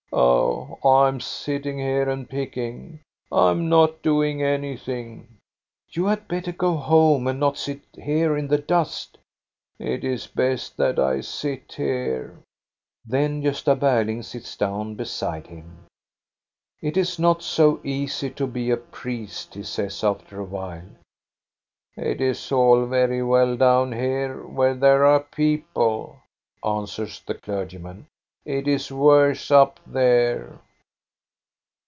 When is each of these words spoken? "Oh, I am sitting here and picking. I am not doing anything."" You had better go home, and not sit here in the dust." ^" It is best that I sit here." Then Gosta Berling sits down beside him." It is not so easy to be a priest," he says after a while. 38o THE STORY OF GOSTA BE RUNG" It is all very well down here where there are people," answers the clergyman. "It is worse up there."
"Oh, 0.13 0.77
I 0.83 1.07
am 1.07 1.21
sitting 1.21 1.79
here 1.79 2.09
and 2.09 2.29
picking. 2.29 2.99
I 3.31 3.49
am 3.51 3.69
not 3.69 4.01
doing 4.01 4.43
anything."" 4.43 5.37
You 5.93 6.07
had 6.07 6.27
better 6.27 6.51
go 6.51 6.75
home, 6.75 7.27
and 7.27 7.39
not 7.39 7.57
sit 7.57 7.79
here 7.95 8.35
in 8.35 8.49
the 8.49 8.57
dust." 8.57 9.17
^" 9.81 9.85
It 9.85 10.03
is 10.03 10.27
best 10.27 10.75
that 10.75 10.99
I 10.99 11.21
sit 11.21 11.73
here." 11.77 12.37
Then 13.05 13.41
Gosta 13.41 13.73
Berling 13.79 14.23
sits 14.25 14.57
down 14.57 14.95
beside 14.95 15.47
him." 15.47 15.85
It 16.81 16.97
is 16.97 17.17
not 17.17 17.41
so 17.41 17.79
easy 17.81 18.31
to 18.31 18.47
be 18.47 18.69
a 18.69 18.75
priest," 18.77 19.53
he 19.53 19.63
says 19.63 20.03
after 20.03 20.41
a 20.41 20.45
while. 20.45 20.89
38o 21.95 21.95
THE 21.95 22.01
STORY 22.01 22.01
OF 22.01 22.01
GOSTA 22.01 22.01
BE 22.01 22.01
RUNG" 22.01 22.11
It 22.11 22.21
is 22.21 22.51
all 22.51 22.85
very 22.85 23.23
well 23.23 23.55
down 23.55 23.91
here 23.93 24.45
where 24.45 24.75
there 24.75 25.05
are 25.05 25.21
people," 25.23 26.19
answers 26.65 27.21
the 27.25 27.35
clergyman. 27.35 28.07
"It 28.43 28.67
is 28.67 28.91
worse 28.91 29.51
up 29.51 29.79
there." 29.85 30.57